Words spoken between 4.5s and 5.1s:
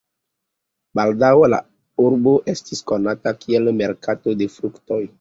fruktoj.